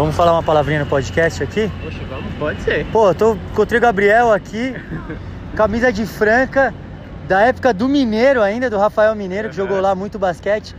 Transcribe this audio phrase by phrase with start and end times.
[0.00, 1.70] Vamos falar uma palavrinha no podcast aqui?
[1.84, 2.86] Poxa, vamos, pode ser.
[2.86, 4.74] Pô, tô, encontrei o Gabriel aqui,
[5.54, 6.72] camisa de Franca,
[7.28, 10.74] da época do Mineiro ainda, do Rafael Mineiro, que jogou lá muito basquete.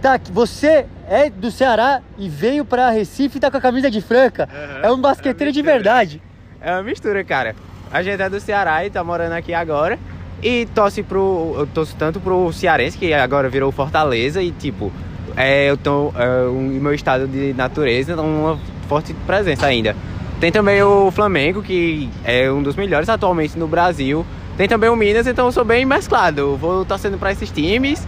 [0.00, 4.00] Tá, você é do Ceará e veio pra Recife e tá com a camisa de
[4.00, 4.48] Franca.
[4.50, 4.80] Uhum.
[4.84, 6.22] É um basqueteiro de verdade.
[6.58, 7.54] É uma mistura, cara.
[7.92, 9.98] A gente é do Ceará e tá morando aqui agora.
[10.42, 11.56] E torce pro.
[11.58, 14.90] Eu torço tanto pro Cearense, que agora virou Fortaleza, e tipo,
[15.36, 16.12] é, eu tô.
[16.16, 18.58] É, o meu estado de natureza tá uma
[18.88, 19.94] forte presença ainda.
[20.40, 24.24] Tem também o Flamengo, que é um dos melhores atualmente no Brasil.
[24.56, 26.56] Tem também o Minas, então eu sou bem mesclado.
[26.56, 28.06] Vou torcendo pra esses times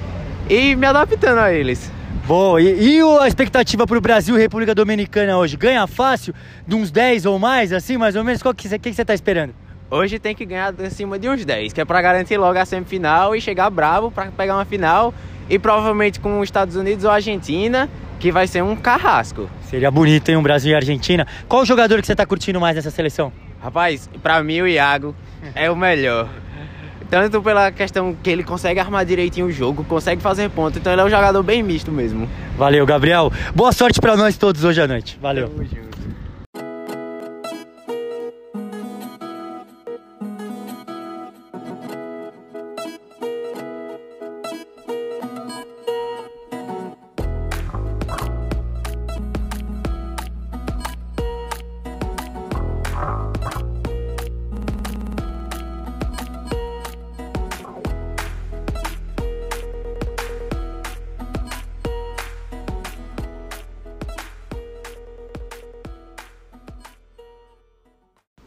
[0.48, 1.90] e me adaptando a eles.
[2.26, 5.56] Boa, e, e o- a expectativa pro Brasil e República Dominicana hoje?
[5.56, 6.34] Ganha fácil?
[6.66, 8.42] De uns 10 ou mais, assim, mais ou menos?
[8.42, 9.54] Qual que você que que você tá esperando?
[9.90, 13.34] Hoje tem que ganhar acima de uns 10, que é pra garantir logo a semifinal
[13.34, 15.14] e chegar bravo pra pegar uma final.
[15.48, 17.88] E provavelmente com os Estados Unidos ou Argentina,
[18.18, 19.48] que vai ser um carrasco.
[19.62, 21.26] Seria bonito, hein, um Brasil e Argentina.
[21.48, 23.32] Qual o jogador que você tá curtindo mais nessa seleção?
[23.62, 25.14] Rapaz, pra mim o Iago
[25.54, 26.28] é o melhor.
[27.10, 30.78] Tanto pela questão que ele consegue armar direitinho o jogo, consegue fazer ponto.
[30.78, 32.28] Então ele é um jogador bem misto mesmo.
[32.56, 33.32] Valeu, Gabriel.
[33.54, 35.18] Boa sorte pra nós todos hoje à noite.
[35.20, 35.50] Valeu.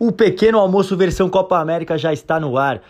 [0.04, 2.82] O pequeno almoço versão Copa América já está no ar.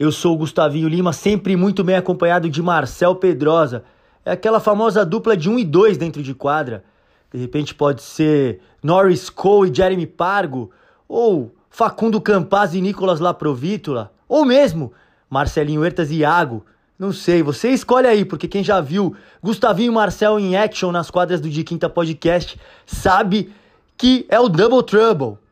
[0.00, 3.84] Eu sou o Gustavinho Lima, sempre muito bem acompanhado de Marcel Pedrosa.
[4.24, 6.82] É aquela famosa dupla de 1 e 2 dentro de quadra.
[7.30, 10.70] De repente pode ser Norris Cole e Jeremy Pargo,
[11.06, 14.90] ou Facundo Campaz e Nicolas Laprovítola, ou mesmo
[15.28, 16.64] Marcelinho Huertas e Iago.
[16.98, 21.10] Não sei, você escolhe aí, porque quem já viu Gustavinho e Marcel em action nas
[21.10, 23.52] quadras do De Quinta Podcast sabe
[23.98, 25.43] que é o Double Trouble.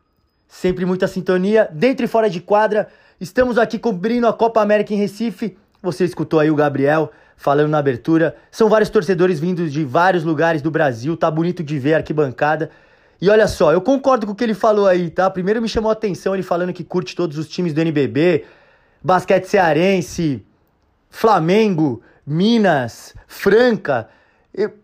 [0.53, 2.87] Sempre muita sintonia, dentro e fora de quadra.
[3.19, 5.57] Estamos aqui cobrindo a Copa América em Recife.
[5.81, 8.35] Você escutou aí o Gabriel falando na abertura.
[8.51, 11.17] São vários torcedores vindos de vários lugares do Brasil.
[11.17, 12.69] Tá bonito de ver a arquibancada.
[13.19, 15.27] E olha só, eu concordo com o que ele falou aí, tá?
[15.27, 18.45] Primeiro me chamou a atenção ele falando que curte todos os times do NBB,
[19.03, 20.45] basquete cearense,
[21.09, 24.07] Flamengo, Minas, Franca.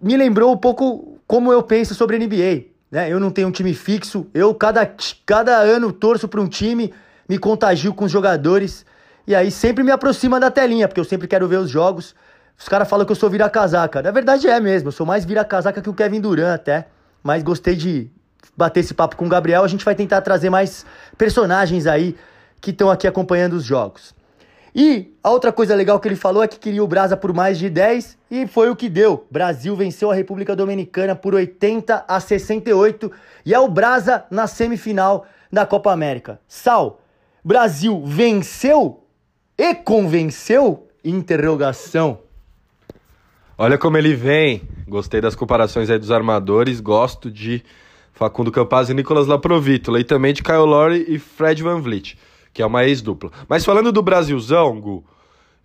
[0.01, 2.68] Me lembrou um pouco como eu penso sobre NBA.
[2.91, 3.11] Né?
[3.11, 4.89] Eu não tenho um time fixo, eu cada,
[5.25, 6.93] cada ano torço para um time,
[7.27, 8.85] me contagio com os jogadores
[9.27, 12.15] e aí sempre me aproxima da telinha, porque eu sempre quero ver os jogos.
[12.57, 14.01] Os caras falam que eu sou vira-casaca.
[14.01, 16.87] Na verdade é mesmo, eu sou mais vira-casaca que o Kevin Durant até.
[17.21, 18.09] Mas gostei de
[18.57, 19.63] bater esse papo com o Gabriel.
[19.63, 20.85] A gente vai tentar trazer mais
[21.17, 22.17] personagens aí
[22.59, 24.15] que estão aqui acompanhando os jogos.
[24.81, 27.59] E a outra coisa legal que ele falou é que queria o Brasa por mais
[27.59, 29.27] de 10 e foi o que deu.
[29.29, 33.11] Brasil venceu a República Dominicana por 80 a 68
[33.45, 36.39] e é o Brasa na semifinal da Copa América.
[36.47, 37.01] Sal,
[37.43, 39.03] Brasil venceu
[39.57, 40.87] e convenceu?
[41.03, 42.19] Interrogação.
[43.57, 44.61] Olha como ele vem.
[44.87, 46.79] Gostei das comparações aí dos armadores.
[46.79, 47.65] Gosto de
[48.13, 49.99] Facundo Campaz e Nicolas Laprovítola.
[49.99, 52.17] E também de Kyle Lowry e Fred Van Vliet,
[52.53, 53.31] que é uma ex-dupla.
[53.47, 55.03] Mas falando do Brasilzão, Gu,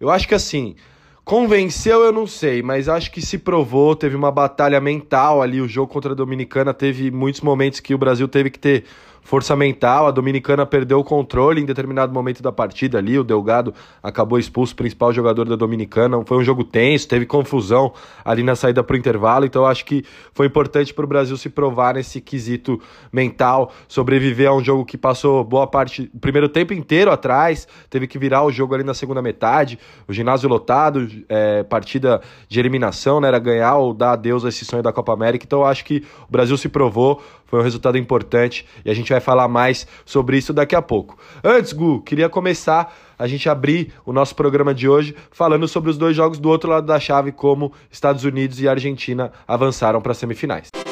[0.00, 0.77] eu acho que assim,
[1.25, 3.97] convenceu eu não sei, mas acho que se provou.
[3.97, 5.61] Teve uma batalha mental ali.
[5.61, 8.84] O jogo contra a Dominicana teve muitos momentos que o Brasil teve que ter
[9.25, 10.07] força mental.
[10.07, 13.19] A Dominicana perdeu o controle em determinado momento da partida ali.
[13.19, 16.23] O Delgado acabou expulso, principal jogador da Dominicana.
[16.25, 17.93] Foi um jogo tenso, teve confusão
[18.25, 19.47] ali na saída para o intervalo.
[19.47, 22.81] Então acho que foi importante para o Brasil se provar nesse quesito
[23.11, 28.07] mental, sobreviver a um jogo que passou boa parte, o primeiro tempo inteiro atrás, teve
[28.07, 29.79] que virar o jogo ali na segunda metade.
[30.07, 33.29] O ginásio lotado, é, partida de eliminação, né?
[33.29, 35.45] Era ganhar ou dar adeus a esse sonho da Copa América.
[35.47, 39.21] Então acho que o Brasil se provou, foi um resultado importante e a gente vai
[39.21, 41.16] falar mais sobre isso daqui a pouco.
[41.43, 45.97] Antes, Gu, queria começar a gente abrir o nosso programa de hoje falando sobre os
[45.97, 50.19] dois jogos do outro lado da chave, como Estados Unidos e Argentina avançaram para as
[50.19, 50.84] semifinais.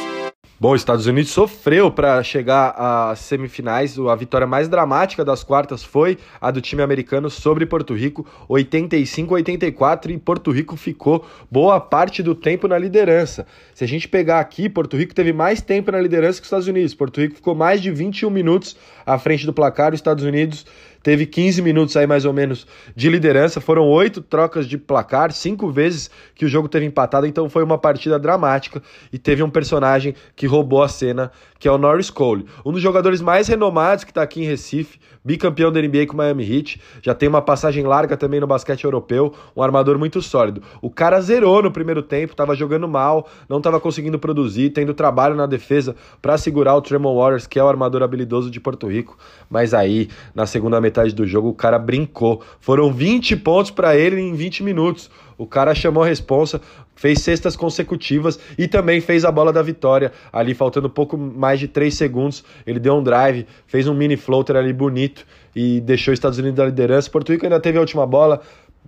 [0.63, 3.99] Bom, os Estados Unidos sofreu para chegar às semifinais.
[3.99, 9.35] A vitória mais dramática das quartas foi a do time americano sobre Porto Rico, 85
[9.35, 13.45] a 84, e Porto Rico ficou boa parte do tempo na liderança.
[13.75, 16.69] Se a gente pegar aqui, Porto Rico teve mais tempo na liderança que os Estados
[16.69, 16.95] Unidos.
[16.95, 20.65] Porto Rico ficou mais de 21 minutos à frente do placar, os Estados Unidos
[21.03, 25.71] teve 15 minutos aí mais ou menos de liderança, foram oito trocas de placar, cinco
[25.71, 28.83] vezes que o jogo teve empatado, então foi uma partida dramática
[29.13, 32.83] e teve um personagem que roubou a cena, que é o Norris Cole, um dos
[32.83, 36.81] jogadores mais renomados que está aqui em Recife, bicampeão da NBA com o Miami Heat,
[37.01, 40.63] já tem uma passagem larga também no basquete europeu, um armador muito sólido.
[40.81, 45.37] O cara zerou no primeiro tempo, estava jogando mal, não estava conseguindo produzir, tendo trabalho
[45.37, 49.17] na defesa para segurar o Tremont Waters, que é o armador habilidoso de Porto Rico,
[49.49, 52.43] mas aí na segunda metade do jogo o cara brincou.
[52.61, 55.11] Foram 20 pontos para ele em 20 minutos.
[55.37, 56.61] O cara chamou a responsa,
[56.95, 60.13] fez cestas consecutivas e também fez a bola da vitória.
[60.33, 64.57] Ali faltando pouco mais de 3 segundos, ele deu um drive, fez um mini floater
[64.57, 67.11] ali bonito e deixou os Estados Unidos na liderança.
[67.11, 68.41] Porto Rico ainda teve a última bola,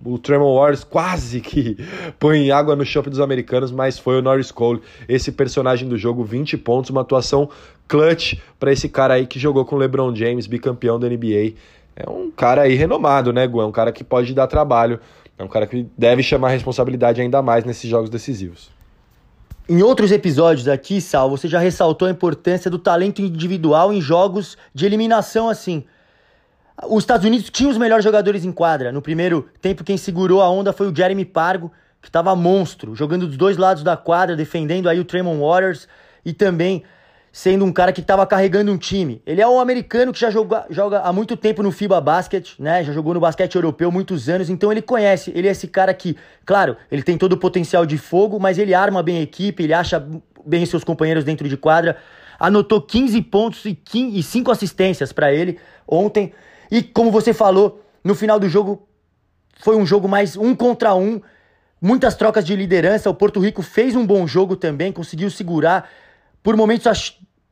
[0.03, 1.77] o Tremont Wars quase que
[2.19, 6.23] põe água no chope dos americanos, mas foi o Norris Cole, esse personagem do jogo,
[6.23, 7.49] 20 pontos, uma atuação
[7.87, 11.53] clutch para esse cara aí que jogou com o LeBron James, bicampeão da NBA.
[11.95, 13.61] É um cara aí renomado, né, Gu?
[13.61, 14.99] É um cara que pode dar trabalho,
[15.37, 18.69] é um cara que deve chamar responsabilidade ainda mais nesses jogos decisivos.
[19.67, 24.57] Em outros episódios aqui, Sal, você já ressaltou a importância do talento individual em jogos
[24.73, 25.83] de eliminação assim.
[26.87, 28.91] Os Estados Unidos tinham os melhores jogadores em quadra.
[28.91, 31.71] No primeiro tempo, quem segurou a onda foi o Jeremy Pargo,
[32.01, 35.87] que estava monstro, jogando dos dois lados da quadra, defendendo aí o Tremont Waters
[36.23, 36.83] e também
[37.35, 39.21] sendo um cara que estava carregando um time.
[39.25, 42.81] Ele é um americano que já joga, joga há muito tempo no FIBA Basket, né?
[42.81, 45.33] Já jogou no basquete europeu muitos anos, então ele conhece.
[45.35, 46.15] Ele é esse cara que,
[46.45, 49.73] claro, ele tem todo o potencial de fogo, mas ele arma bem a equipe, ele
[49.73, 50.01] acha
[50.45, 51.97] bem seus companheiros dentro de quadra.
[52.39, 56.31] Anotou 15 pontos e, 15, e 5 assistências para ele ontem.
[56.71, 58.87] E como você falou, no final do jogo
[59.59, 61.19] foi um jogo mais um contra um,
[61.81, 63.09] muitas trocas de liderança.
[63.09, 65.89] O Porto Rico fez um bom jogo também, conseguiu segurar.
[66.41, 66.85] Por momentos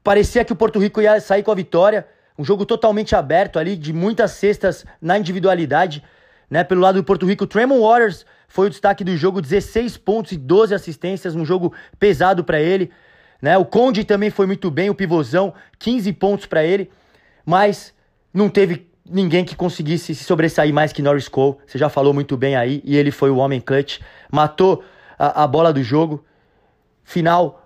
[0.03, 2.07] parecia que o Porto Rico ia sair com a vitória.
[2.37, 6.03] Um jogo totalmente aberto ali, de muitas cestas na individualidade.
[6.49, 6.63] Né?
[6.63, 10.37] Pelo lado do Porto Rico, Tremont Waters foi o destaque do jogo, 16 pontos e
[10.37, 12.91] 12 assistências, um jogo pesado para ele.
[13.41, 13.57] Né?
[13.57, 16.89] O Conde também foi muito bem, o pivôzão, 15 pontos para ele,
[17.45, 17.93] mas
[18.33, 21.57] não teve ninguém que conseguisse se sobressair mais que Norris Cole.
[21.65, 22.81] Você já falou muito bem aí.
[22.85, 23.99] E ele foi o homem clutch.
[24.31, 24.83] Matou
[25.19, 26.23] a, a bola do jogo.
[27.03, 27.62] Final: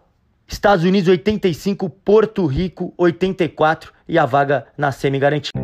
[0.47, 3.91] Estados Unidos 85, Porto Rico 84.
[4.07, 5.59] E a vaga na semi garantida.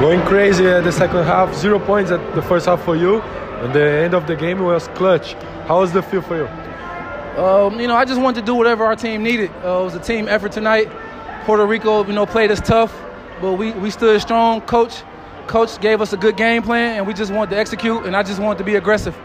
[0.00, 3.20] Going crazy at the second half, zero points at the first half for you,
[3.62, 5.34] and the end of the game was clutch.
[5.68, 6.48] How was the feel for you?
[7.40, 9.50] Um, you know, I just wanted to do whatever our team needed.
[9.62, 10.90] Uh, it was a team effort tonight.
[11.44, 12.92] Puerto Rico, you know, played us tough,
[13.40, 14.60] but we, we stood strong.
[14.62, 15.02] Coach,
[15.46, 18.22] coach gave us a good game plan, and we just wanted to execute, and I
[18.22, 19.16] just wanted to be aggressive.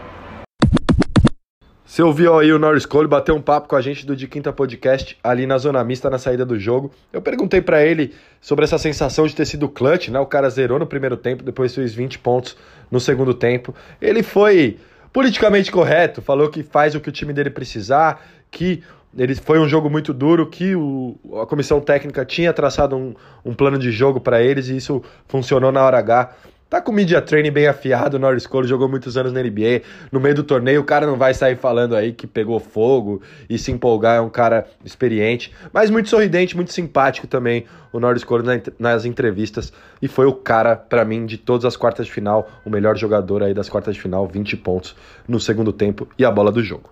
[1.88, 4.52] Você ouviu aí o Norris Cole bater um papo com a gente do De Quinta
[4.52, 6.92] Podcast ali na zona mista na saída do jogo.
[7.10, 10.20] Eu perguntei para ele sobre essa sensação de ter sido clutch, né?
[10.20, 12.58] O cara zerou no primeiro tempo, depois fez 20 pontos
[12.90, 13.74] no segundo tempo.
[14.02, 14.76] Ele foi
[15.14, 18.82] politicamente correto, falou que faz o que o time dele precisar, que
[19.16, 23.54] ele foi um jogo muito duro que o, a comissão técnica tinha traçado um, um
[23.54, 26.36] plano de jogo para eles e isso funcionou na hora H.
[26.70, 29.80] Tá com o media training bem afiado, o Norris Cole jogou muitos anos na NBA.
[30.12, 33.58] No meio do torneio, o cara não vai sair falando aí que pegou fogo e
[33.58, 38.44] se empolgar, é um cara experiente, mas muito sorridente, muito simpático também, o Norris Cole
[38.78, 39.72] nas entrevistas.
[40.02, 43.42] E foi o cara, para mim, de todas as quartas de final, o melhor jogador
[43.42, 44.94] aí das quartas de final, 20 pontos
[45.26, 46.90] no segundo tempo e a bola do jogo.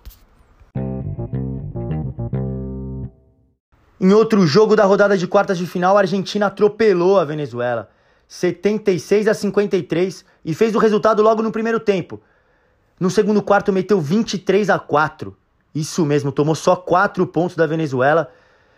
[4.01, 7.89] Em outro jogo da rodada de quartas de final, a Argentina atropelou a Venezuela,
[8.27, 12.21] 76 a 53, e fez o resultado logo no primeiro tempo.
[12.99, 15.35] No segundo quarto, meteu 23 a 4.
[15.73, 18.31] Isso mesmo, tomou só 4 pontos da Venezuela,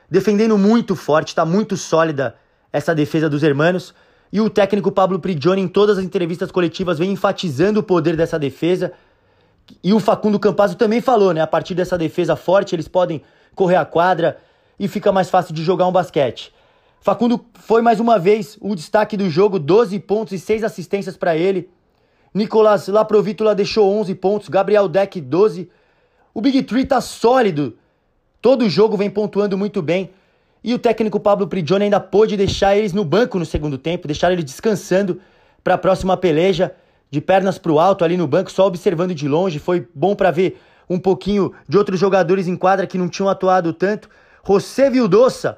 [0.09, 2.35] defendendo muito forte, está muito sólida
[2.71, 3.93] essa defesa dos hermanos.
[4.31, 8.37] E o técnico Pablo Prigioni, em todas as entrevistas coletivas, vem enfatizando o poder dessa
[8.37, 8.91] defesa.
[9.83, 11.41] E o Facundo Campazzo também falou, né?
[11.41, 13.23] A partir dessa defesa forte, eles podem
[13.55, 14.37] correr a quadra,
[14.79, 16.53] e fica mais fácil de jogar um basquete.
[17.01, 21.35] Facundo foi mais uma vez o destaque do jogo, 12 pontos e 6 assistências para
[21.35, 21.69] ele.
[22.33, 25.69] Nicolas Laprovítula deixou 11 pontos, Gabriel Deck 12.
[26.33, 27.77] O Big Three tá sólido.
[28.41, 30.11] Todo jogo vem pontuando muito bem.
[30.61, 34.31] E o técnico Pablo Prigioni ainda pôde deixar eles no banco no segundo tempo, deixar
[34.31, 35.21] eles descansando
[35.63, 36.75] para a próxima peleja,
[37.09, 39.57] de pernas para o alto ali no banco, só observando de longe.
[39.57, 43.71] Foi bom para ver um pouquinho de outros jogadores em quadra que não tinham atuado
[43.71, 44.09] tanto.
[44.45, 45.57] José Vildoça,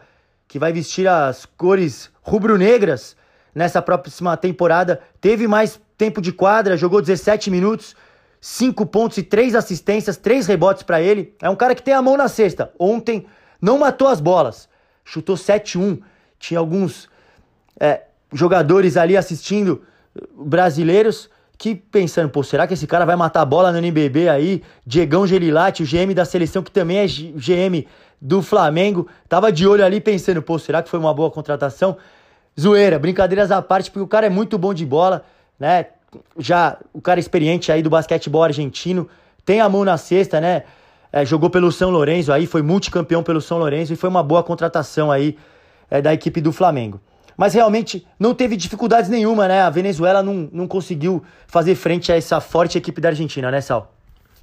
[0.52, 3.16] que vai vestir as cores rubro-negras
[3.56, 7.96] nessa próxima temporada, teve mais tempo de quadra, jogou 17 minutos,
[8.42, 11.34] 5 pontos e 3 assistências, 3 rebotes para ele.
[11.42, 12.70] É um cara que tem a mão na cesta.
[12.78, 13.26] Ontem
[13.62, 14.68] não matou as bolas,
[15.06, 16.02] chutou 7-1,
[16.38, 17.08] tinha alguns
[17.80, 18.02] é,
[18.34, 19.84] jogadores ali assistindo
[20.36, 24.64] brasileiros que pensando, pô, será que esse cara vai matar a bola no NBB aí?
[24.86, 27.88] Diegão Gelilati, o GM da seleção, que também é GM
[28.22, 31.98] do Flamengo, tava de olho ali pensando, pô, será que foi uma boa contratação?
[32.60, 35.26] Zoeira, brincadeiras à parte, porque o cara é muito bom de bola,
[35.60, 35.88] né?
[36.38, 39.10] Já o cara experiente aí do basquetebol argentino,
[39.44, 40.64] tem a mão na cesta, né?
[41.12, 44.44] É, jogou pelo São Lourenço aí, foi multicampeão pelo São Lourenço e foi uma boa
[44.44, 45.38] contratação aí
[45.90, 47.02] é, da equipe do Flamengo.
[47.36, 49.62] Mas realmente não teve dificuldades nenhuma, né?
[49.62, 53.92] A Venezuela não, não conseguiu fazer frente a essa forte equipe da Argentina, né, Sal?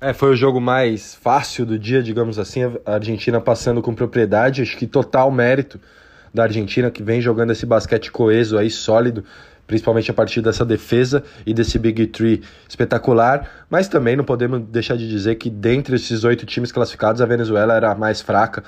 [0.01, 2.63] É, foi o jogo mais fácil do dia, digamos assim.
[2.87, 5.81] A Argentina passando com propriedade, acho que total mérito
[6.33, 9.25] da Argentina que vem jogando esse basquete coeso aí, sólido,
[9.67, 13.67] principalmente a partir dessa defesa e desse Big Three espetacular.
[13.69, 17.75] Mas também não podemos deixar de dizer que dentre esses oito times classificados, a Venezuela
[17.75, 18.63] era a mais fraca.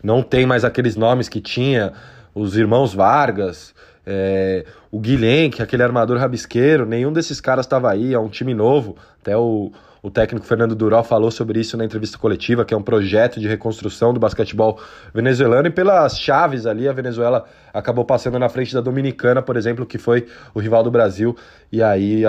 [0.00, 1.94] Não tem mais aqueles nomes que tinha
[2.32, 3.74] os irmãos Vargas,
[4.06, 8.28] é, o Guilhem, que é aquele armador rabisqueiro, nenhum desses caras estava aí, é um
[8.28, 8.96] time novo.
[9.20, 9.72] Até o,
[10.06, 13.48] o técnico Fernando Duró falou sobre isso na entrevista coletiva, que é um projeto de
[13.48, 14.80] reconstrução do basquetebol
[15.12, 15.66] venezuelano.
[15.66, 17.44] E pelas chaves ali, a Venezuela
[17.78, 21.36] acabou passando na frente da Dominicana, por exemplo, que foi o rival do Brasil.
[21.70, 22.22] E aí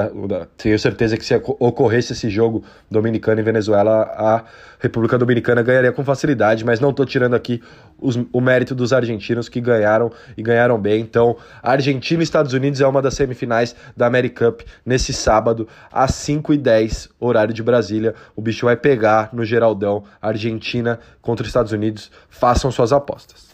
[0.57, 4.43] tenho certeza que se ocorresse esse jogo Dominicana e Venezuela, a
[4.79, 7.61] República Dominicana ganharia com facilidade, mas não estou tirando aqui
[7.99, 11.01] os, o mérito dos argentinos que ganharam e ganharam bem.
[11.01, 16.11] Então, Argentina e Estados Unidos é uma das semifinais da America Cup nesse sábado, às
[16.11, 18.13] 5h10, horário de Brasília.
[18.35, 22.11] O bicho vai pegar no Geraldão, Argentina contra os Estados Unidos.
[22.29, 23.47] Façam suas apostas.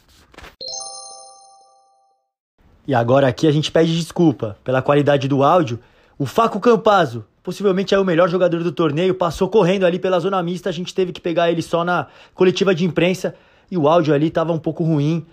[2.86, 5.80] E agora aqui a gente pede desculpa pela qualidade do áudio.
[6.20, 10.44] O Faco Campazzo, possivelmente é o melhor jogador do torneio, passou correndo ali pela zona
[10.44, 13.36] mista, a gente teve que pegar ele só na coletiva de imprensa
[13.72, 15.26] e o áudio ali estava um pouco ruim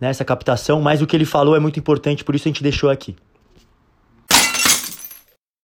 [0.00, 2.90] nessa captação, mas o que ele falou é muito importante, por isso a gente deixou
[2.90, 3.16] aqui.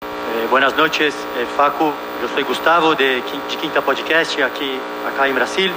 [0.03, 1.93] Eh, buenas noches, eh, Faco.
[2.23, 5.71] Eu sou Gustavo de, de Quinta Podcast aqui, acá em Brasil.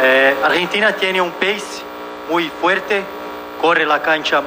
[0.00, 1.84] Eh, Argentina tem um pace
[2.28, 3.04] muito forte,
[3.60, 4.42] corre a cancha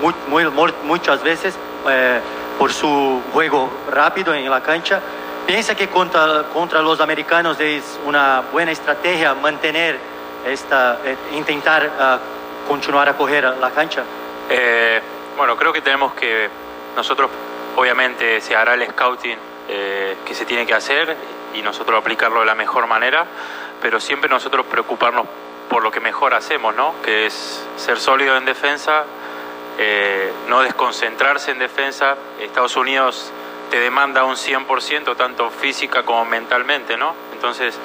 [0.00, 1.54] muy, muy, muchas veces
[1.88, 2.20] eh,
[2.58, 5.00] por su juego rápido en la cancha.
[5.46, 9.98] ¿Piensa que contra, contra los americanos es una buena estrategia mantener
[10.44, 14.02] esta, eh, intentar uh, continuar a correr la cancha?
[14.48, 15.00] Eh,
[15.36, 16.48] bueno, creo que tenemos que,
[16.96, 17.30] nosotros
[17.76, 19.38] obviamente se hará el scouting
[19.68, 21.16] eh, que se tiene que hacer
[21.54, 23.26] y nosotros aplicarlo de la mejor manera,
[23.80, 25.26] pero siempre nosotros preocuparnos
[25.68, 26.94] por lo que mejor hacemos, ¿no?
[27.04, 29.04] Que es ser sólido en defensa,
[29.78, 32.16] eh, no desconcentrarse en defensa.
[32.40, 33.30] Estados Unidos
[33.70, 37.14] te demanda un 100%, tanto física como mentalmente, ¿no?
[37.32, 37.78] Entonces,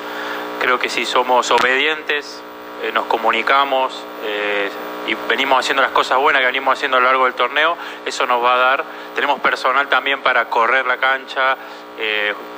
[0.60, 2.41] creo que si somos obedientes,
[2.83, 4.69] eh, nos comunicamos eh,
[5.07, 8.25] y venimos haciendo las cosas buenas que venimos haciendo a lo largo del torneo, eso
[8.25, 8.83] nos va a dar.
[9.15, 11.57] Tenemos personal también para correr la cancha,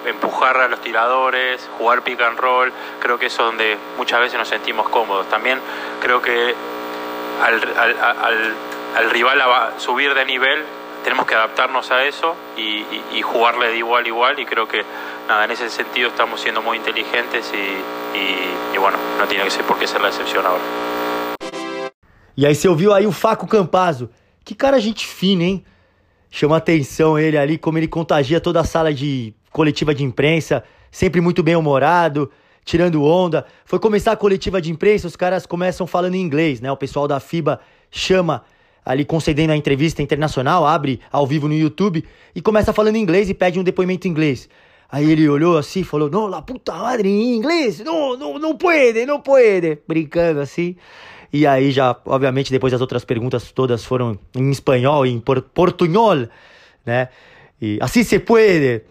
[0.05, 2.71] empujar a los tiradores, jugar pick and roll.
[3.01, 5.27] Creo que eso es donde muchas veces nos sentimos cómodos.
[5.29, 5.59] También
[6.01, 6.53] creo que
[7.41, 8.55] al, al
[9.11, 10.63] rival a subir de nivel,
[11.03, 14.67] tenemos que adaptarnos a eso y, y, y, jugarle de igual a igual y creo
[14.67, 14.83] que
[15.27, 19.65] nada, en esse sentido estamos siendo muy inteligentes y, y, bueno, no tiene que ser
[19.65, 20.63] por qué ser la excepción ahora.
[22.35, 24.09] E aí você ouviu aí o Faco Campazzo.
[24.43, 25.63] Que cara gente fina, hein?
[26.31, 31.21] Chama atenção ele ali, como ele contagia toda a sala de coletiva de imprensa, sempre
[31.21, 32.31] muito bem humorado,
[32.65, 33.45] tirando onda.
[33.65, 36.71] Foi começar a coletiva de imprensa, os caras começam falando em inglês, né?
[36.71, 37.59] O pessoal da FIBA
[37.91, 38.43] chama
[38.85, 42.03] ali concedendo a entrevista internacional, abre ao vivo no YouTube
[42.35, 44.49] e começa falando inglês e pede um depoimento em inglês.
[44.91, 48.55] Aí ele olhou assim e falou: Não, la puta madre em inglês, não, não, não
[48.55, 50.75] pode, não pode, brincando assim.
[51.31, 56.27] E aí já, obviamente, depois as outras perguntas todas foram em espanhol, em por, portunhol,
[56.85, 57.09] né?
[57.59, 58.83] E assim se pode.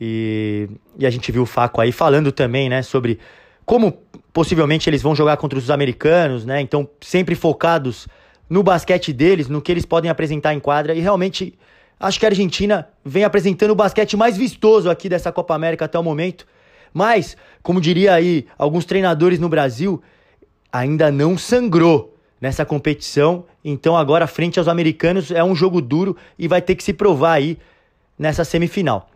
[0.00, 0.68] E,
[0.98, 3.20] e a gente viu o Faco aí falando também, né, sobre
[3.64, 3.92] como
[4.32, 6.60] possivelmente eles vão jogar contra os americanos, né?
[6.60, 8.08] Então, sempre focados
[8.52, 10.94] no basquete deles, no que eles podem apresentar em quadra.
[10.94, 11.58] E realmente
[11.98, 15.98] acho que a Argentina vem apresentando o basquete mais vistoso aqui dessa Copa América até
[15.98, 16.46] o momento.
[16.92, 20.02] Mas, como diria aí alguns treinadores no Brasil,
[20.70, 23.46] ainda não sangrou nessa competição.
[23.64, 27.32] Então agora frente aos americanos é um jogo duro e vai ter que se provar
[27.32, 27.56] aí
[28.18, 29.08] nessa semifinal.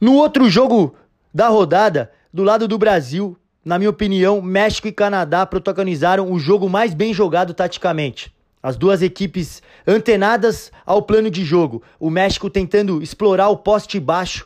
[0.00, 0.94] No outro jogo
[1.34, 6.68] da rodada, do lado do Brasil, na minha opinião, México e Canadá protagonizaram o jogo
[6.68, 8.35] mais bem jogado taticamente.
[8.66, 11.84] As duas equipes antenadas ao plano de jogo.
[12.00, 14.44] O México tentando explorar o poste baixo,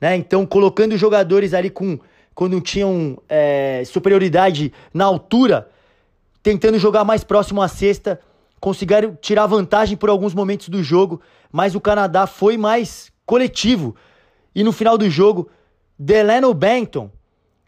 [0.00, 0.14] né?
[0.14, 1.98] Então colocando jogadores ali com
[2.36, 5.68] quando tinham é, superioridade na altura,
[6.40, 8.20] tentando jogar mais próximo à cesta
[8.60, 13.96] conseguiram tirar vantagem por alguns momentos do jogo, mas o Canadá foi mais coletivo.
[14.54, 15.50] E no final do jogo,
[15.98, 17.10] Delano Benton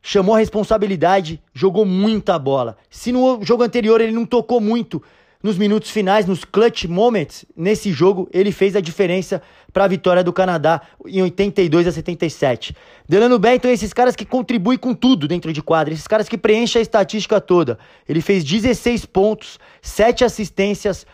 [0.01, 2.77] chamou a responsabilidade, jogou muita bola.
[2.89, 5.03] Se no jogo anterior ele não tocou muito
[5.43, 9.41] nos minutos finais, nos clutch moments, nesse jogo ele fez a diferença
[9.73, 12.77] para a vitória do Canadá em 82 a 77.
[13.09, 16.81] Delano Benton esses caras que contribuem com tudo dentro de quadra, esses caras que preenchem
[16.81, 17.79] a estatística toda.
[18.09, 21.07] Ele fez 16 pontos, 7 assistências,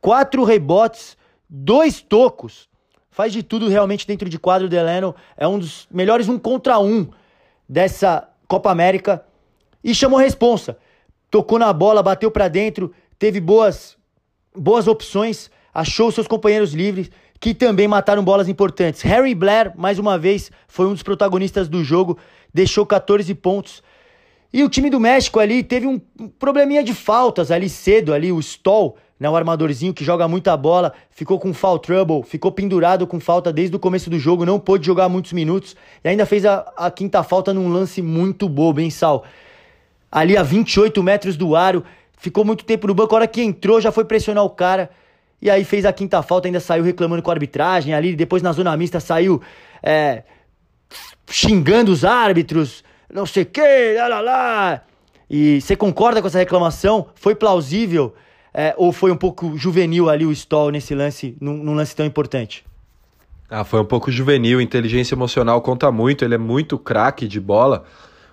[0.00, 1.16] 4 rebotes,
[1.48, 2.68] 2 tocos.
[3.10, 4.68] Faz de tudo realmente dentro de quadro.
[4.68, 7.08] Delano é um dos melhores um contra um
[7.68, 9.24] dessa Copa América
[9.82, 10.76] e chamou a responsa.
[11.30, 13.96] Tocou na bola, bateu para dentro, teve boas
[14.56, 19.02] boas opções, achou seus companheiros livres que também mataram bolas importantes.
[19.02, 22.16] Harry Blair, mais uma vez, foi um dos protagonistas do jogo,
[22.52, 23.82] deixou 14 pontos.
[24.52, 25.98] E o time do México ali teve um
[26.38, 30.92] probleminha de faltas ali cedo, ali o Stoll, né, o armadorzinho que joga muita bola,
[31.10, 34.86] ficou com foul trouble, ficou pendurado com falta desde o começo do jogo, não pôde
[34.86, 38.90] jogar muitos minutos e ainda fez a, a quinta falta num lance muito bobo, hein,
[38.90, 39.24] Sal?
[40.10, 41.84] Ali a 28 metros do aro,
[42.24, 44.88] ficou muito tempo no banco, a hora que entrou já foi pressionar o cara
[45.42, 48.50] e aí fez a quinta falta, ainda saiu reclamando com a arbitragem ali, depois na
[48.50, 49.42] zona mista saiu
[49.82, 50.22] é,
[51.28, 54.82] xingando os árbitros, não sei o que, lá, lá, lá.
[55.28, 57.08] E você concorda com essa reclamação?
[57.14, 58.14] Foi plausível
[58.54, 62.06] é, ou foi um pouco juvenil ali o Stoll nesse lance, num, num, lance tão
[62.06, 62.64] importante?
[63.50, 67.84] Ah, foi um pouco juvenil, inteligência emocional conta muito, ele é muito craque de bola.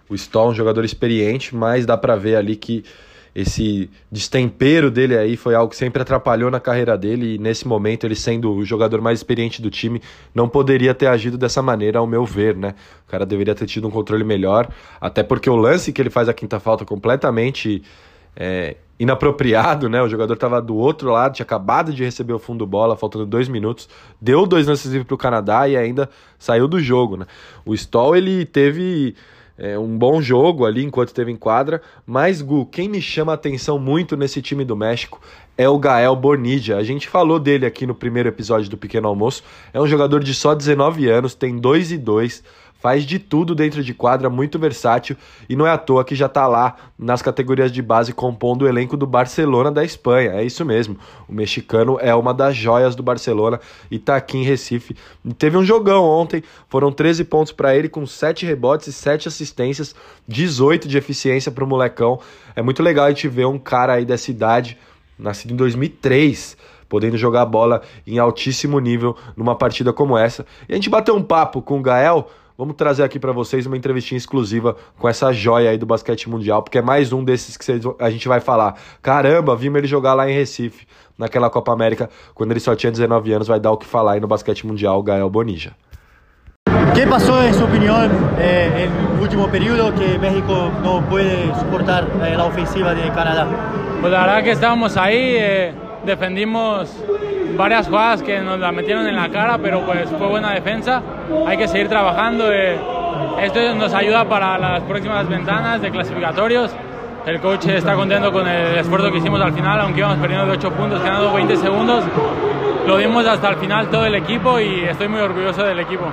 [0.08, 2.86] O Stoll é um jogador experiente, mas dá para ver ali que
[3.34, 8.06] esse destempero dele aí foi algo que sempre atrapalhou na carreira dele e nesse momento
[8.06, 10.02] ele sendo o jogador mais experiente do time
[10.36, 12.76] não poderia ter agido dessa maneira ao meu ver, né?
[13.08, 14.68] O cara deveria ter tido um controle melhor,
[15.00, 17.82] até porque o lance que ele faz a quinta falta completamente
[18.36, 20.02] é, inapropriado, né?
[20.02, 23.48] O jogador estava do outro lado, tinha acabado de receber o fundo bola, faltando dois
[23.48, 27.26] minutos, deu dois lances livres para o Canadá e ainda saiu do jogo, né?
[27.66, 29.16] O Stoll ele teve
[29.58, 31.82] é, um bom jogo ali enquanto esteve em quadra.
[32.06, 35.22] Mas, Gu, quem me chama atenção muito nesse time do México
[35.58, 36.78] é o Gael Bonilla.
[36.78, 39.44] A gente falou dele aqui no primeiro episódio do Pequeno Almoço.
[39.74, 42.44] É um jogador de só 19 anos, tem 2 e 2
[42.82, 45.16] faz de tudo dentro de quadra, muito versátil
[45.48, 48.68] e não é à toa que já está lá nas categorias de base compondo o
[48.68, 50.32] elenco do Barcelona da Espanha.
[50.32, 50.98] É isso mesmo.
[51.30, 54.96] O mexicano é uma das joias do Barcelona e está aqui em Recife.
[55.38, 59.96] Teve um jogão ontem, foram 13 pontos para ele com 7 rebotes e 7 assistências,
[60.28, 62.20] 18 de eficiência para o molecão.
[62.56, 64.76] É muito legal a gente ver um cara aí dessa idade,
[65.20, 66.58] nascido em 2003,
[66.90, 70.46] podendo jogar bola em altíssimo nível numa partida como essa.
[70.68, 72.28] E a gente bateu um papo com o Gael
[72.62, 76.62] Vamos trazer aqui para vocês uma entrevistinha exclusiva com essa joia aí do basquete mundial,
[76.62, 78.76] porque é mais um desses que a gente vai falar.
[79.02, 80.86] Caramba, vimos ele jogar lá em Recife,
[81.18, 84.20] naquela Copa América, quando ele só tinha 19 anos, vai dar o que falar aí
[84.20, 85.76] no basquete mundial, Gael Bonilla.
[86.94, 92.08] ¿Qué pasó en su opinión eh, en el último periodo que México no puede soportar
[92.24, 93.48] eh, la ofensiva de Canadá?
[94.02, 95.74] Pues la verdad que estábamos ahí, eh,
[96.06, 96.96] defendimos
[97.58, 101.02] varias jugadas que nos la metieron en la cara, pero pues fue buena defensa.
[101.48, 102.52] Hay que seguir trabajando.
[102.52, 102.80] Eh.
[103.42, 106.72] Esto nos ayuda para las próximas ventanas de clasificatorios.
[107.26, 110.54] El coach está contento con el esfuerzo que hicimos al final, aunque íbamos perdiendo de
[110.54, 112.04] 8 puntos, ganando 20 segundos.
[112.88, 116.06] Lo dimos hasta el final todo el equipo y estoy muy orgulloso del equipo.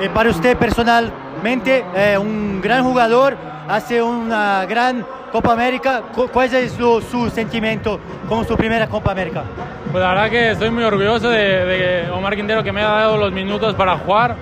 [0.00, 3.36] Eh, para usted personalmente, eh, un gran jugador,
[3.68, 6.02] hace una gran Copa América.
[6.32, 9.44] ¿Cuál es su, su sentimiento con su primera Copa América?
[9.90, 13.32] Pues la verdad que estoy muy orgulloso de, Omar Quintero que me ha dado los
[13.32, 14.36] minutos para jugar.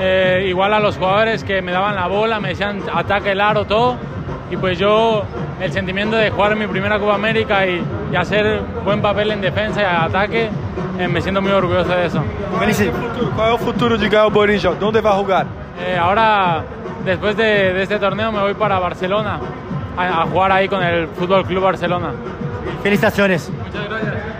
[0.00, 3.64] Eh, igual a los jugadores que me daban la bola, me decían ataque el aro,
[3.64, 3.96] todo.
[4.50, 5.24] Y pues yo,
[5.60, 7.84] el sentimiento de jugar en mi primera Copa América y,
[8.16, 10.48] hacer buen papel en defensa y ataque,
[10.98, 12.22] eh, me siento muy orgulloso de eso.
[12.56, 12.92] ¿Cuál es el
[13.58, 14.70] futuro, de Gael Borilla?
[14.70, 15.46] ¿Dónde va a jugar?
[15.86, 16.64] Eh, ahora,
[17.04, 19.38] después de, de, este torneo, me voy para Barcelona
[19.98, 22.12] a, a jugar ahí con el Fútbol Club Barcelona.
[22.82, 23.50] Felicitaciones.
[23.50, 24.37] Muchas gracias.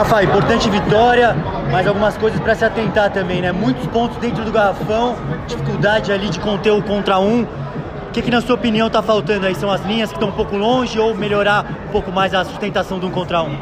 [0.00, 1.36] Rafa, importante vitória,
[1.70, 3.52] mas algumas coisas para se atentar também, né?
[3.52, 5.14] Muitos pontos dentro do garrafão,
[5.46, 7.42] dificuldade ali de conter o contra um.
[7.42, 9.54] O que, que, na sua opinião está faltando aí?
[9.54, 12.98] São as linhas que estão um pouco longe ou melhorar um pouco mais a sustentação
[12.98, 13.54] de um contra um?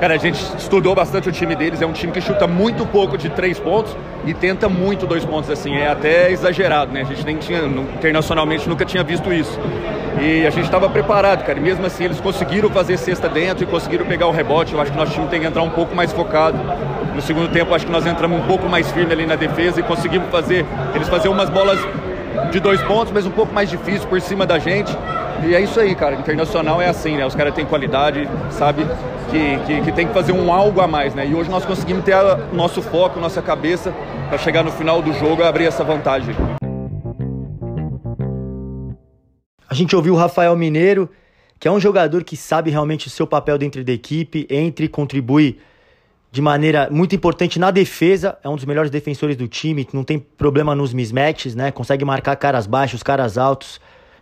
[0.00, 3.18] Cara, a gente estudou bastante o time deles, é um time que chuta muito pouco
[3.18, 7.00] de três pontos e tenta muito dois pontos, assim, é até exagerado, né?
[7.00, 9.58] A gente nem tinha, internacionalmente, nunca tinha visto isso.
[10.20, 11.58] E a gente estava preparado, cara.
[11.58, 14.72] E mesmo assim eles conseguiram fazer cesta dentro e conseguiram pegar o rebote.
[14.72, 16.58] Eu acho que nosso time tem que entrar um pouco mais focado.
[17.14, 19.82] No segundo tempo, acho que nós entramos um pouco mais firme ali na defesa e
[19.82, 21.78] conseguimos fazer eles fazer umas bolas
[22.50, 24.96] de dois pontos, mas um pouco mais difícil por cima da gente.
[25.44, 26.14] E é isso aí, cara.
[26.14, 27.26] Internacional é assim, né?
[27.26, 28.86] Os caras têm qualidade, sabe?
[29.30, 31.26] Que, que, que, tem que fazer um algo a mais, né?
[31.26, 33.92] E hoje nós conseguimos ter o nosso foco, nossa cabeça
[34.28, 36.34] para chegar no final do jogo e abrir essa vantagem.
[39.68, 41.10] A gente ouviu o Rafael Mineiro,
[41.58, 44.88] que é um jogador que sabe realmente o seu papel dentro da equipe, entre e
[44.88, 45.58] contribui
[46.30, 50.18] de maneira muito importante na defesa, é um dos melhores defensores do time, não tem
[50.18, 51.70] problema nos mismatches, né?
[51.70, 53.80] Consegue marcar caras baixos, caras altos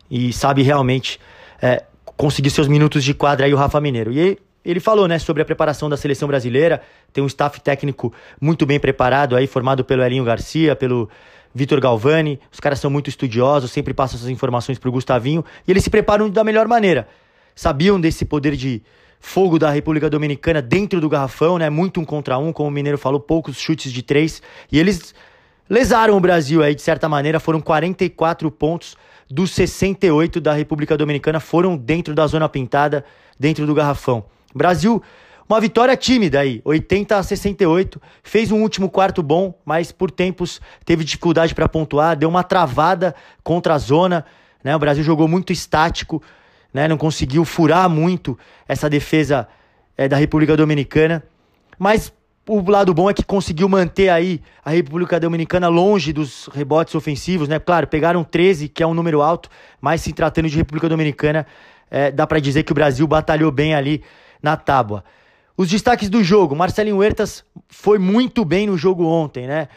[0.08, 1.18] e sabe realmente
[1.60, 1.82] é,
[2.16, 4.12] conseguir seus minutos de quadra aí o Rafa Mineiro.
[4.12, 6.80] E ele falou, né, sobre a preparação da seleção brasileira,
[7.12, 11.10] tem um staff técnico muito bem preparado aí, formado pelo Elinho Garcia, pelo
[11.54, 15.84] Vitor Galvani, os caras são muito estudiosos, sempre passam essas informações pro Gustavinho, e eles
[15.84, 17.06] se preparam da melhor maneira.
[17.54, 18.82] Sabiam desse poder de
[19.20, 21.70] fogo da República Dominicana dentro do garrafão, né?
[21.70, 24.42] Muito um contra um, como o Mineiro falou, poucos chutes de três.
[24.70, 25.14] E eles
[25.70, 28.96] lesaram o Brasil aí, de certa maneira, foram 44 pontos
[29.30, 33.04] dos 68 da República Dominicana, foram dentro da zona pintada,
[33.38, 34.24] dentro do garrafão.
[34.54, 35.02] Brasil,
[35.48, 38.00] uma vitória tímida aí, 80 a 68.
[38.22, 43.14] Fez um último quarto bom, mas por tempos teve dificuldade para pontuar, deu uma travada
[43.42, 44.24] contra a zona.
[44.62, 44.74] Né?
[44.74, 46.22] O Brasil jogou muito estático
[46.74, 46.88] né?
[46.88, 49.46] Não conseguiu furar muito essa defesa
[49.96, 51.22] é, da República Dominicana.
[51.78, 52.12] Mas
[52.48, 57.48] o lado bom é que conseguiu manter aí a República Dominicana longe dos rebotes ofensivos,
[57.48, 57.60] né?
[57.60, 59.48] Claro, pegaram 13, que é um número alto,
[59.80, 61.46] mas se tratando de República Dominicana,
[61.88, 64.02] é, dá para dizer que o Brasil batalhou bem ali
[64.42, 65.04] na tábua.
[65.56, 69.68] Os destaques do jogo, Marcelinho Huertas foi muito bem no jogo ontem, né?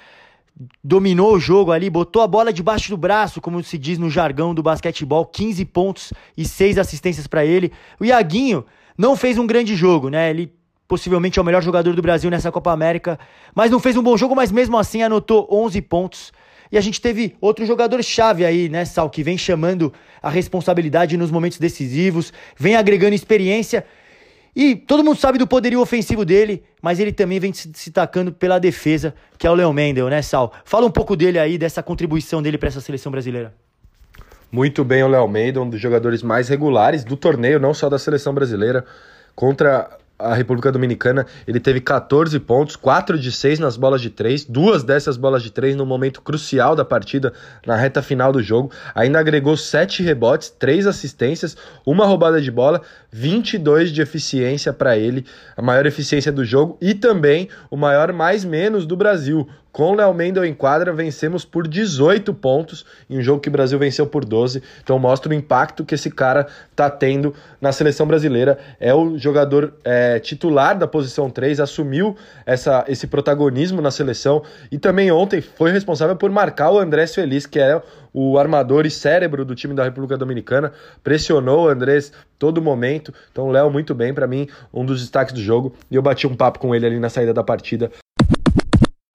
[0.83, 4.53] dominou o jogo ali, botou a bola debaixo do braço, como se diz no jargão
[4.53, 7.71] do basquetebol, 15 pontos e 6 assistências para ele.
[7.99, 8.65] O Iaguinho
[8.97, 10.29] não fez um grande jogo, né?
[10.29, 10.51] Ele
[10.87, 13.19] possivelmente é o melhor jogador do Brasil nessa Copa América,
[13.53, 16.33] mas não fez um bom jogo, mas mesmo assim anotou 11 pontos.
[16.71, 21.17] E a gente teve outro jogador chave aí, né, Sal, que vem chamando a responsabilidade
[21.17, 23.85] nos momentos decisivos, vem agregando experiência
[24.59, 28.57] e todo mundo sabe do poderio ofensivo dele, mas ele também vem se destacando pela
[28.57, 30.51] defesa, que é o Leo Mendel, né, Sal?
[30.65, 33.53] Fala um pouco dele aí, dessa contribuição dele para essa seleção brasileira.
[34.51, 37.99] Muito bem o Léo Mendel, um dos jogadores mais regulares do torneio, não só da
[37.99, 38.83] seleção brasileira.
[39.35, 44.45] Contra a República Dominicana, ele teve 14 pontos, 4 de 6 nas bolas de 3,
[44.45, 47.31] duas dessas bolas de 3 no momento crucial da partida,
[47.65, 48.71] na reta final do jogo.
[48.95, 52.81] Ainda agregou 7 rebotes, 3 assistências, uma roubada de bola,
[53.17, 55.25] 22 de eficiência para ele,
[55.55, 60.11] a maior eficiência do jogo e também o maior mais menos do Brasil, com Léo
[60.11, 64.25] Mendel em quadra, vencemos por 18 pontos em um jogo que o Brasil venceu por
[64.25, 64.63] 12.
[64.83, 68.57] Então mostra o impacto que esse cara tá tendo na seleção brasileira.
[68.79, 74.79] É o jogador é, titular da posição 3, assumiu essa, esse protagonismo na seleção e
[74.79, 77.79] também ontem foi responsável por marcar o Andrés Feliz, que é
[78.13, 80.71] o armador e cérebro do time da República Dominicana.
[81.03, 83.13] Pressionou o Andrés todo momento.
[83.31, 85.73] Então Léo muito bem, para mim, um dos destaques do jogo.
[85.89, 87.91] E eu bati um papo com ele ali na saída da partida.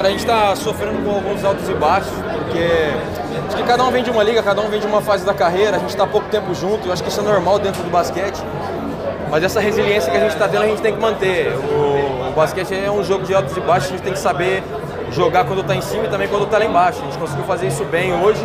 [0.00, 2.58] A gente está sofrendo com alguns altos e baixos, porque
[3.46, 5.32] acho que cada um vem de uma liga, cada um vem de uma fase da
[5.32, 7.90] carreira, a gente está pouco tempo junto, eu acho que isso é normal dentro do
[7.90, 8.42] basquete.
[9.30, 11.52] Mas essa resiliência que a gente está tendo, a gente tem que manter.
[11.52, 14.62] O, o, basquete é um jogo de altos e baixos, a gente tem que saber
[15.12, 17.00] jogar quando está em cima e também quando está lá embaixo.
[17.00, 18.44] A gente conseguiu fazer isso bem hoje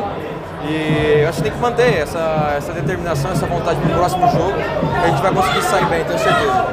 [0.63, 4.27] e eu acho que tem que manter essa, essa determinação, essa vontade para o próximo
[4.31, 6.65] jogo, que a gente vai conseguir sair bem, tenho certeza.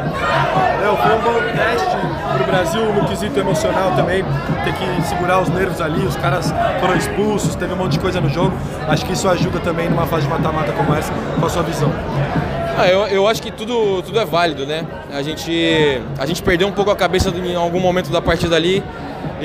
[0.80, 1.96] Léo, foi um bom teste
[2.34, 4.24] para o Brasil no quesito emocional também,
[4.64, 8.20] ter que segurar os nervos ali, os caras foram expulsos, teve um monte de coisa
[8.20, 8.52] no jogo.
[8.88, 11.92] Acho que isso ajuda também numa fase de mata-mata como essa, com a sua visão.
[12.76, 14.84] Ah, eu, eu acho que tudo, tudo é válido, né?
[15.12, 18.82] A gente, a gente perdeu um pouco a cabeça em algum momento da partida ali,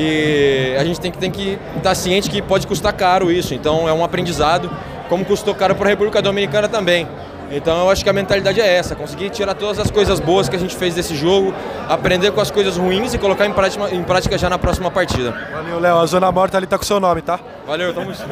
[0.02, 3.54] e a gente tem que, tem que estar ciente que pode custar caro isso.
[3.54, 4.72] Então é um aprendizado,
[5.10, 7.06] como custou caro para a República Dominicana também.
[7.52, 10.56] Então eu acho que a mentalidade é essa, conseguir tirar todas as coisas boas que
[10.56, 11.54] a gente fez desse jogo,
[11.90, 15.32] aprender com as coisas ruins e colocar em prática, em prática já na próxima partida.
[15.52, 15.98] Valeu, Léo.
[15.98, 17.38] A Zona Morta ali tá com seu nome, tá?
[17.68, 18.30] Valeu, tamo junto.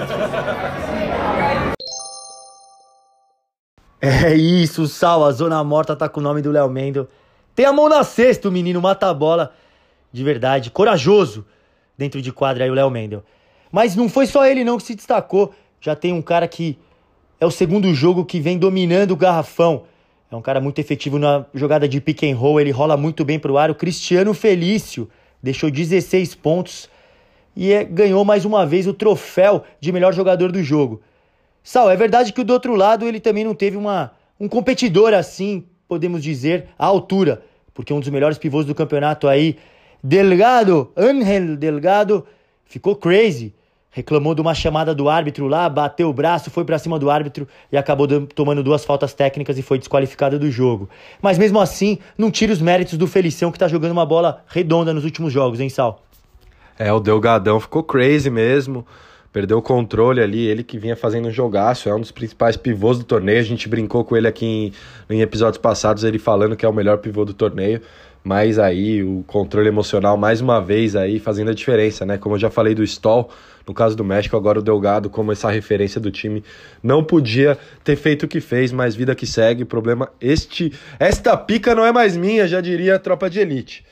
[4.00, 5.26] É isso, Sal.
[5.26, 7.10] A Zona Morta tá com o nome do Léo Mendel.
[7.54, 9.52] Tem a mão na cesta, o menino mata a bola
[10.14, 11.46] de verdade, corajoso
[11.98, 13.24] dentro de quadra aí o Léo Mendel.
[13.72, 15.54] Mas não foi só ele não que se destacou.
[15.82, 16.78] Já tem um cara que
[17.40, 19.84] é o segundo jogo que vem dominando o garrafão.
[20.32, 23.40] É um cara muito efetivo na jogada de pick and roll, ele rola muito bem
[23.40, 23.72] pro ar.
[23.72, 25.10] O Cristiano Felício
[25.42, 26.90] deixou 16 pontos
[27.56, 31.02] e é, ganhou mais uma vez o troféu de melhor jogador do jogo.
[31.64, 35.66] Sal, é verdade que do outro lado ele também não teve uma, um competidor assim,
[35.88, 37.42] podemos dizer, à altura,
[37.74, 39.58] porque um dos melhores pivôs do campeonato aí,
[40.04, 42.26] Delgado, Angel Delgado,
[42.66, 43.54] ficou crazy.
[43.90, 47.48] Reclamou de uma chamada do árbitro lá, bateu o braço, foi para cima do árbitro
[47.72, 50.88] e acabou tomando duas faltas técnicas e foi desqualificado do jogo.
[51.20, 54.94] Mas mesmo assim, não tira os méritos do Felicião que tá jogando uma bola redonda
[54.94, 56.04] nos últimos jogos, hein, Sal?
[56.78, 58.86] É, o Delgadão ficou crazy mesmo.
[59.34, 62.98] Perdeu o controle ali, ele que vinha fazendo um jogaço, é um dos principais pivôs
[62.98, 63.40] do torneio.
[63.40, 64.46] A gente brincou com ele aqui
[65.10, 67.82] em, em episódios passados, ele falando que é o melhor pivô do torneio
[68.28, 72.18] mas aí o controle emocional mais uma vez aí fazendo a diferença, né?
[72.18, 73.30] Como eu já falei do Stoll,
[73.66, 76.44] no caso do México, agora o Delgado, como essa referência do time,
[76.84, 81.74] não podia ter feito o que fez, mas vida que segue, problema este, esta pica
[81.74, 83.86] não é mais minha, já diria a tropa de elite.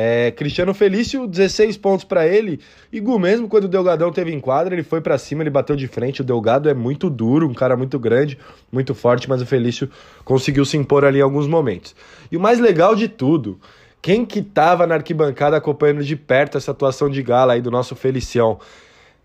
[0.00, 2.60] É, Cristiano Felício, 16 pontos para ele.
[2.92, 5.74] E Gu, mesmo quando o Delgadão teve em quadra, ele foi para cima, ele bateu
[5.74, 6.20] de frente.
[6.20, 8.38] O Delgado é muito duro, um cara muito grande,
[8.70, 9.90] muito forte, mas o Felício
[10.24, 11.96] conseguiu se impor ali em alguns momentos.
[12.30, 13.58] E o mais legal de tudo,
[14.00, 17.96] quem que tava na arquibancada acompanhando de perto essa atuação de gala aí do nosso
[17.96, 18.60] Felicião?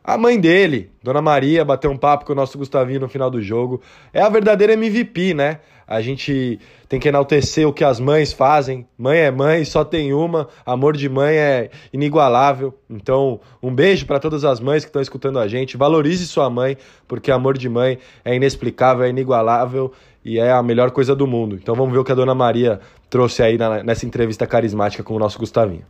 [0.04, 3.42] A mãe dele, Dona Maria, bateu um papo com o nosso Gustavinho no final do
[3.42, 3.82] jogo.
[4.12, 5.60] É a verdadeira MVP, né?
[5.88, 8.86] A gente tem que enaltecer o que as mães fazem.
[8.98, 10.50] Mãe é mãe, só tem uma.
[10.66, 12.78] Amor de mãe é inigualável.
[12.90, 15.78] Então, um beijo para todas as mães que estão escutando a gente.
[15.78, 20.92] Valorize sua mãe, porque amor de mãe é inexplicável, é inigualável e é a melhor
[20.92, 21.56] coisa do mundo.
[21.56, 25.20] Então, vamos ver o que a Dona Maria trouxe aí nessa entrevista carismática com o
[25.20, 25.86] nosso Gustavinho.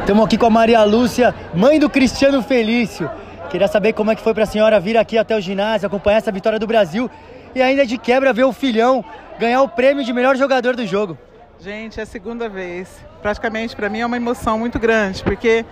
[0.00, 3.08] Estamos aqui com a Maria Lúcia, mãe do Cristiano Felício.
[3.50, 6.16] Queria saber como é que foi para a senhora vir aqui até o ginásio, acompanhar
[6.16, 7.08] essa vitória do Brasil
[7.54, 9.04] e ainda de quebra ver o filhão
[9.38, 11.16] ganhar o prêmio de melhor jogador do jogo.
[11.62, 12.88] Gente, é a segunda vez.
[13.20, 15.62] Praticamente para mim é uma emoção muito grande, porque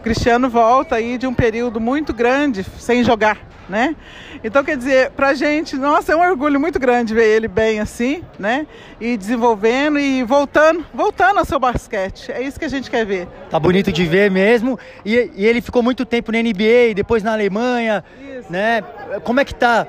[0.00, 3.94] o Cristiano volta aí de um período muito grande sem jogar, né?
[4.42, 8.24] Então, quer dizer, pra gente, nossa, é um orgulho muito grande ver ele bem assim,
[8.40, 8.66] né?
[9.00, 12.32] E desenvolvendo e voltando, voltando ao seu basquete.
[12.32, 13.28] É isso que a gente quer ver.
[13.48, 14.76] Tá bonito de ver mesmo.
[15.04, 18.50] E, e ele ficou muito tempo na NBA, depois na Alemanha, isso.
[18.50, 18.82] né?
[19.22, 19.84] Como é que tá?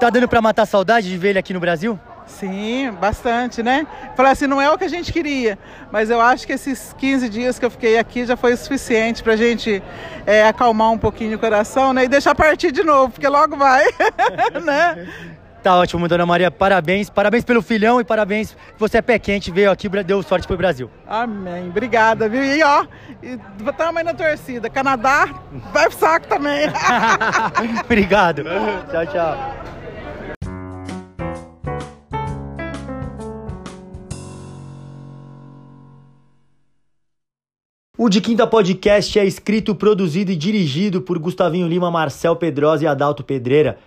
[0.00, 2.00] Tá dando para matar saudade de ver ele aqui no Brasil?
[2.26, 3.86] Sim, bastante, né?
[4.16, 5.58] Falar assim, não é o que a gente queria,
[5.92, 9.22] mas eu acho que esses 15 dias que eu fiquei aqui já foi o suficiente
[9.22, 9.82] pra gente
[10.26, 12.04] é, acalmar um pouquinho o coração, né?
[12.04, 13.84] E deixar partir de novo, porque logo vai,
[14.64, 15.06] né?
[15.64, 16.50] Tá ótimo, dona Maria.
[16.50, 17.08] Parabéns.
[17.08, 20.58] Parabéns pelo filhão e parabéns que você é pé quente, veio aqui, deu sorte pro
[20.58, 20.90] Brasil.
[21.08, 21.70] Amém.
[21.70, 22.44] Obrigada, viu?
[22.44, 22.84] E ó,
[23.72, 24.68] tamo aí na torcida.
[24.68, 25.26] Canadá
[25.72, 26.68] vai pro saco também.
[27.82, 28.44] Obrigado.
[28.90, 29.73] tchau, tchau.
[37.96, 42.86] O De Quinta Podcast é escrito, produzido e dirigido por Gustavinho Lima, Marcel Pedrosa e
[42.88, 43.78] Adalto Pedreira.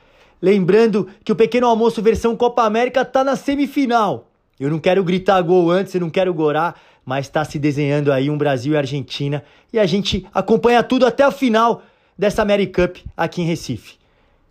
[0.41, 4.29] Lembrando que o Pequeno Almoço versão Copa América tá na semifinal.
[4.57, 8.29] Eu não quero gritar gol antes, eu não quero gorar, mas está se desenhando aí
[8.29, 9.43] um Brasil e Argentina
[9.73, 11.83] e a gente acompanha tudo até a final
[12.17, 13.95] dessa American Cup aqui em Recife.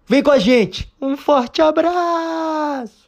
[0.06, 0.92] Vem com a gente.
[1.00, 3.05] Um forte abraço.